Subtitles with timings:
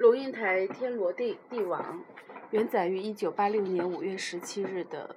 [0.00, 2.02] 龙应台天罗地地网，
[2.52, 5.14] 原载于一九八六年五月十七日的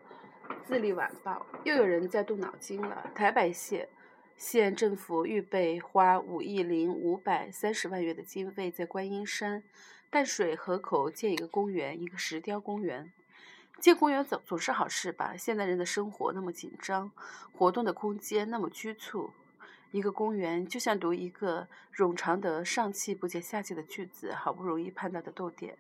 [0.66, 1.45] 《自立晚报》。
[1.63, 3.09] 又有人在动脑筋了。
[3.16, 3.88] 台北县
[4.35, 9.64] 县政府预备花五亿零五百三十万元的经费，在观音山
[10.09, 13.09] 淡水河口建一个公园，一个石雕公园。
[13.79, 15.34] 建公园总总是好事吧？
[15.38, 17.09] 现代人的生活那么紧张，
[17.54, 19.31] 活动的空间那么局促。
[19.94, 25.78] 一个公园就像读一个冗长的上气不接下气的句子，好不容易盼到的逗点。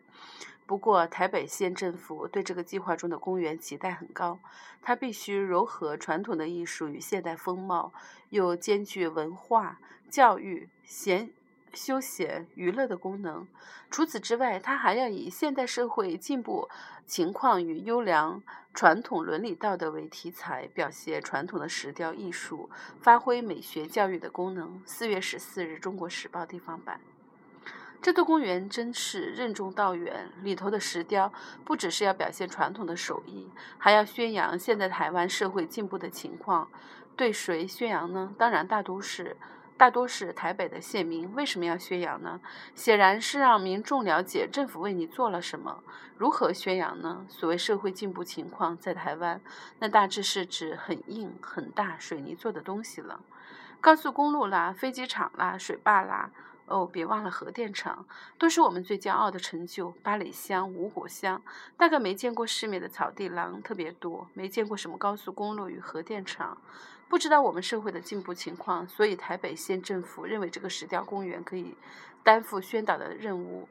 [0.67, 4.37] 不过，台北县政府对这个计划中的公园期待很高，
[4.83, 7.91] 它必须柔和传统的艺术与现代风貌，
[8.29, 9.79] 又兼具文化、
[10.11, 11.31] 教育、闲。
[11.73, 13.47] 休闲娱乐的功能。
[13.89, 16.69] 除此之外，它还要以现代社会进步
[17.05, 18.41] 情况与优良
[18.73, 22.69] 传统伦理道德为题材，表现传统的石雕艺术，
[23.01, 24.81] 发挥美学教育的功能。
[24.85, 26.99] 四月十四日，《中国时报》地方版。
[28.01, 31.31] 这座公园真是任重道远，里头的石雕
[31.63, 36.67] 不只是要表现传统的手艺，还要宣扬现在台湾社会进步的情况。
[37.15, 38.33] 对谁宣扬呢？
[38.37, 39.37] 当然，大都市。
[39.83, 42.39] 大多是台北的县民，为什么要宣扬呢？
[42.73, 45.83] 显然是让民众了解政府为你做了什么。
[46.17, 47.25] 如何宣扬呢？
[47.27, 49.41] 所谓社会进步情况，在台湾，
[49.79, 53.19] 那大致是指很硬、很大水泥做的东西了。
[53.81, 56.31] 高速公路啦，飞机场啦，水坝啦，
[56.67, 58.05] 哦，别忘了核电厂，
[58.37, 59.91] 都是我们最骄傲的成就。
[60.01, 61.41] 八里乡、五股乡，
[61.75, 66.57] 大概没见过世面的草地狼特别多，没见过什么高速公路与核电厂。
[67.13, 71.77] 不知道我们社会的进步情况，所以台北县政府认为这个石雕公园可以
[72.23, 73.69] 担负宣导的任务。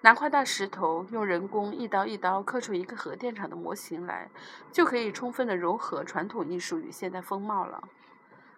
[0.00, 4.30] 拿块大石头，用人工一刀一刀刻出一个核电厂的模型来，
[4.72, 7.86] 就可以充分的融合传统艺术与现代风貌了。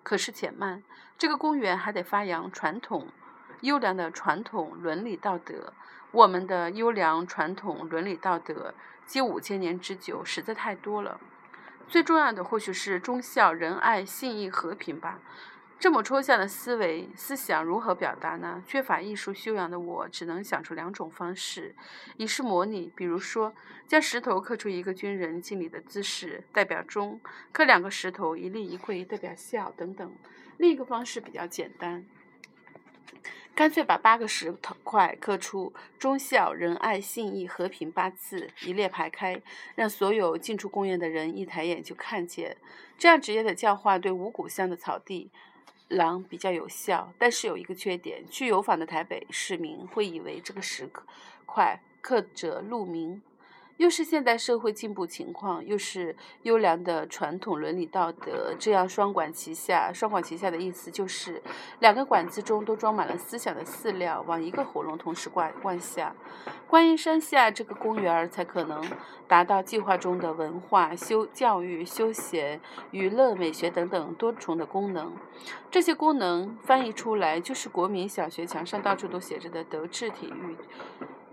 [0.04, 0.84] 可是且慢，
[1.18, 3.08] 这个公园还得发扬传统
[3.62, 5.72] 优良的传统伦理道德。
[6.12, 11.18] 我们的优良传统伦理道德，经五千年之久，实在太多了。
[11.90, 15.18] 最重要的或许是忠孝仁爱信义和平吧。
[15.76, 18.62] 这么抽象的思维思想如何表达呢？
[18.64, 21.74] 缺乏艺术修养的我只能想出两种方式，
[22.16, 23.52] 一是模拟，比如说
[23.88, 27.18] 将石头刻出一个军人敬礼的姿势，代表忠；
[27.50, 30.12] 刻两个石头，一立一跪，代表孝等等。
[30.58, 32.04] 另一个方式比较简单。
[33.54, 39.40] 干脆把八个石头块刻出“忠孝仁爱信义和平”八字，一列排开，
[39.74, 42.56] 让所有进出公园的人一抬眼就看见。
[42.96, 45.30] 这样直接的教化对五谷乡的草地
[45.88, 50.88] 狼比较有效，但是有一个缺点：去游访的台北市民会以为这个石
[51.44, 53.20] 块刻着路名。
[53.80, 59.90] 又是现代社会进步情况，又是优良的传统伦理道德，这样双管齐下。
[59.90, 61.42] 双管齐下的意思就是，
[61.78, 66.14] 两个管子中都装满了思想的饲料，往一个喉咙同时灌灌下。
[66.68, 68.84] 观音山下这个公园才可能
[69.26, 75.16] 达到计划中的文化、修教育、休闲、娱乐、美学等等多重的功能。
[75.70, 80.56] 这些功能翻译出来，就是国民小学墙上到处都写着的德智体育。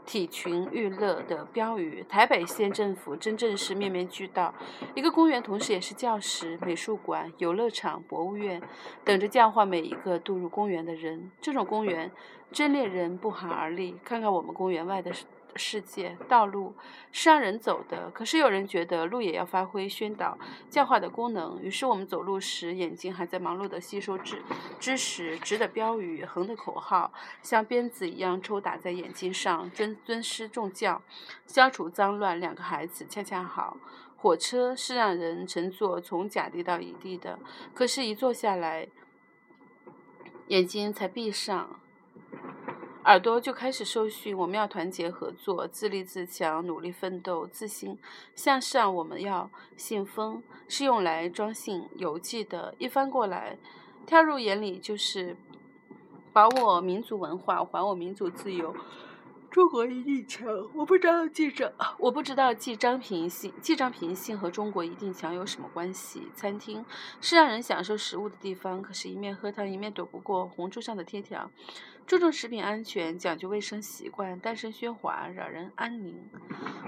[0.07, 4.53] 体群娱乐的标语，台北县政府真正是面面俱到。
[4.95, 8.61] 一个公园，同时也是教室、美术馆、游乐场、博物院，
[9.03, 11.29] 等着教化每一个渡入公园的人。
[11.41, 12.09] 这种公园，
[12.53, 13.97] 真令人不寒而栗。
[14.05, 15.11] 看看我们公园外的。
[15.57, 16.75] 世界道路
[17.11, 20.37] 是让人走的，可是有人觉得路也要发挥宣导
[20.69, 21.61] 教化的功能。
[21.61, 24.41] 于是我们走路时，眼睛还在忙碌地吸收知
[24.79, 29.69] 知识，直的标语，横的口号，像鞭子一样抽打在眼睛上。
[29.71, 31.01] 尊尊师重教，
[31.45, 33.77] 消除脏乱，两个孩子恰恰好。
[34.15, 37.37] 火车是让人乘坐从甲地到乙地的，
[37.73, 38.87] 可是，一坐下来，
[40.47, 41.79] 眼睛才闭上。
[43.07, 47.97] 耳朵就开始受训，我们要团结合作，自立自强，努力奋斗，自信
[48.35, 48.93] 向上。
[48.93, 53.57] 我们要信封是用来装信邮寄的，一翻过来，
[54.05, 55.37] 跳入眼里就是
[56.33, 58.75] 保我民族文化，还我民族自由。
[59.49, 66.23] 中国一定强，我不知道记者，我不知道记张平信，记张平信和中国一定强有什么关系？
[66.35, 66.85] 餐厅
[67.21, 71.49] 是让人享受食物的地方，可是，一面喝汤，一面躲不过红柱上的贴条。
[72.07, 76.17] 注重食品安全，讲究卫生习惯，诞生喧哗，扰人安宁。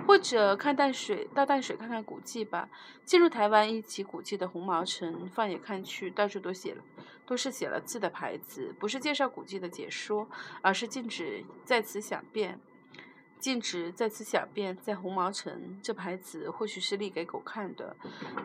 [0.08, 2.70] 或者看淡水，到淡水看看古迹吧。
[3.04, 6.82] 进入台湾一级古迹的红毛城，放眼看去，到处都写了，
[7.26, 10.26] 都是写了字的牌子，不是介绍古迹的解说，
[10.62, 12.58] 而是禁止在此想变，
[13.40, 14.78] 禁止在此想变。
[14.78, 17.94] 在红毛城，这牌子或许是立给狗看的，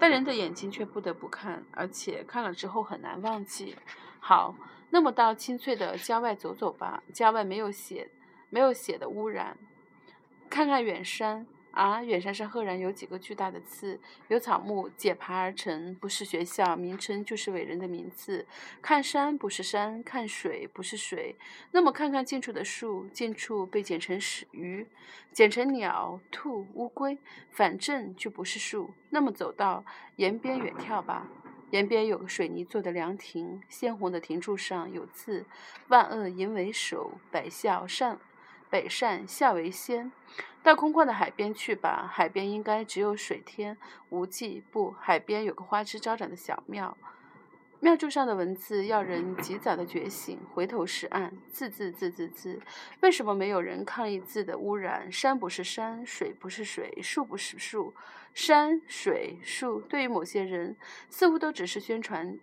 [0.01, 3.77] 但人的眼睛却不得不看，而且看了之后很难忘记。
[4.19, 4.57] 好。
[4.95, 8.09] 那么到清脆的郊外走走吧，郊外没有写
[8.49, 9.59] 没有血的污染。
[10.49, 11.45] 看看远山。
[11.73, 13.99] 啊，远山上赫然有几个巨大的刺，
[14.29, 18.47] 由草木解排而成，不是学校名称，就是伟人的名字。
[18.81, 21.35] 看山不是山，看水不是水。
[21.73, 24.17] 那么看看近处的树，近处被剪成
[24.53, 24.87] 鱼，
[25.33, 27.19] 剪成鸟、兔、乌龟，
[27.51, 28.95] 反正就不是树。
[29.11, 31.27] 那么走到沿边远眺吧，
[31.71, 35.45] 沿边有个水泥做的凉亭，鲜红的亭柱上有字：
[35.89, 38.19] 万恶淫为首，百孝善。
[38.71, 40.11] 百善孝为先，
[40.61, 42.11] 到空旷的海边去吧。
[42.13, 43.77] 海边应该只有水天
[44.09, 44.65] 无际。
[44.73, 46.97] 不，海边有个花枝招展的小庙，
[47.85, 50.41] 庙柱上的文字要人及早的觉醒。
[50.55, 52.59] 回头是岸，字字字字字。
[53.03, 55.13] 为什么没有人抗议字的污染？
[55.13, 57.93] 山不是山，水不是水，树不是树。
[58.33, 60.75] 山水树，对于某些人，
[61.11, 62.39] 似乎都只是宣传。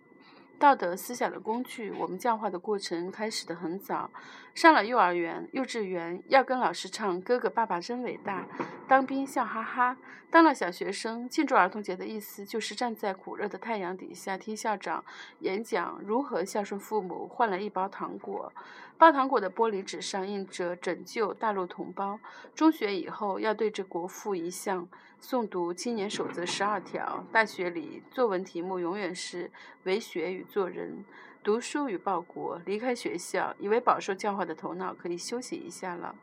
[0.58, 4.10] 道德思想的工具，我们教化的过程开始的很早。
[4.54, 8.46] 上了幼儿园、幼稚园，要跟老师唱“哥哥爸爸真伟大”，
[8.86, 9.96] 当兵笑哈哈。
[10.30, 15.04] 当了小学生，庆祝儿童节的意思就是站在苦热的太阳底下听校长
[15.40, 18.52] 演讲如何孝顺父母，换了一包糖果。
[18.96, 22.20] 包糖果的玻璃纸上印着“拯救大陆同胞”。
[22.54, 24.86] 中学以后要对着国父遗像
[25.22, 27.24] 诵读青年守则十二条。
[27.30, 29.48] 大学里作文题目永远是
[29.84, 31.04] “为学与做人”。
[31.44, 36.14] 读书与报国，离开学校，以为饱受教化的头脑可以休息一下了，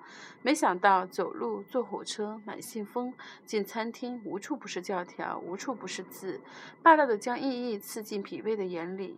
[0.42, 3.14] 没想到走路、坐火车、买信封、
[3.46, 6.40] 进餐厅，无处不是教条，无处不是字，
[6.82, 9.18] 霸道的将意义刺进脾胃的眼里，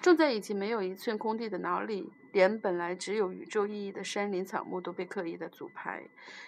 [0.00, 2.12] 种在已经没有一寸空地的脑里。
[2.32, 6.02] 连本来只有宇宙意义的山林草木都被刻意的组排，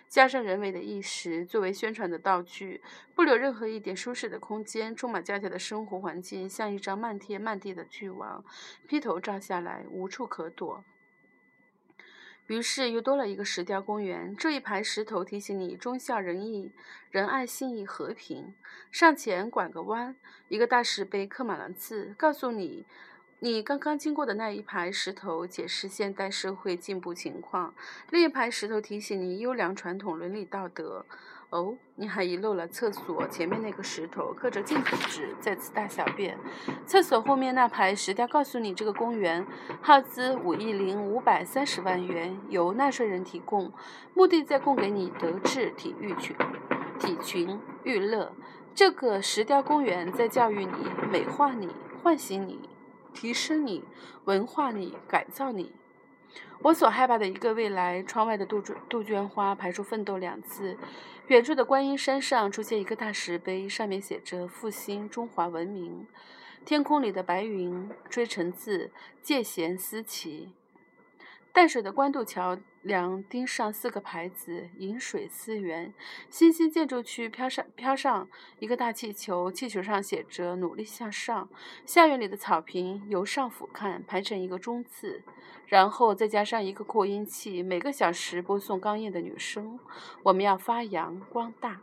[0.08, 2.80] 加上人为的意识作为宣传的道具，
[3.14, 8.44] 不留任何一点舒适的空间，充满家家的生活环境像一张漫天漫地的巨网，
[8.86, 10.84] 劈头照下来，无处可躲。
[12.48, 16.72] 于是又多了一个石雕公园，这一排石头提醒你忠孝仁义、
[17.10, 18.54] 仁爱信义和平。
[18.90, 20.16] 上前拐个弯，
[20.48, 22.84] 一个大石碑刻满了字，告诉你。
[23.44, 27.74] 你刚刚经过的那一排石头解释现代社会进步情况，
[28.10, 31.04] 另一排石头提醒你优良传统伦理道德。
[31.50, 34.78] 哦，你还遗漏了厕所前面那个石头，刻着禁
[35.08, 36.38] 止，在此大小便。
[36.86, 39.44] 厕所后面那排石雕告诉你，这个公园
[39.80, 43.72] 耗资五亿零五百三十万元，由纳税人提供，
[44.14, 46.36] 目的在供给你德智体育群、
[47.00, 48.32] 体群娱乐。
[48.72, 51.68] 这个石雕公园在教育你、美化你、
[52.04, 52.68] 唤醒你。
[53.14, 53.84] 提升你，
[54.24, 55.72] 文化你，改造你。
[56.60, 60.76] 我所害怕的一个未来，窗外的杜鹃杜鹃花排出“奋斗”两字。
[61.28, 66.06] 远处的观音山上出现一个大石碑，上面写着“复兴中华文明”。
[66.64, 70.52] 天空里的白云追成字，借弦思齐。
[71.52, 75.94] 淡水的官渡桥梁钉上四个牌子：饮水思源。
[76.28, 81.48] 新兴建筑区飘上飘上一个大气球，气球上写着“努力向上”。
[81.86, 85.22] 校园里的草坪由上俯瞰，排成一个中字，
[85.66, 89.78] 然后再加上一个扩音器，每个小时播送刚硬的女声。
[90.24, 91.80] 我们要发扬光大。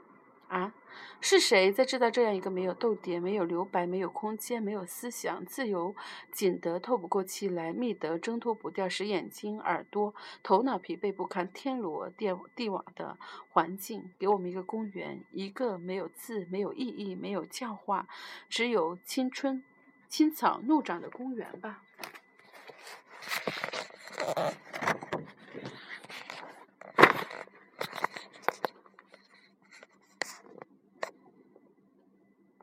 [0.50, 0.74] 啊，
[1.22, 5.96] 是谁在制造这样一个没有逗点、没有留白、没有空间、没有思想、自由
[6.31, 13.16] 紧得透不过气来、密得挣脱不掉、使眼睛、耳朵、头脑疲惫不堪、天罗地地网的
[13.51, 14.12] 环境？
[14.18, 18.08] 给我们一个公园，一个没有字、没有意义、没有教化，
[18.50, 19.63] 只有青春、
[20.08, 21.84] 青草怒长的公园吧。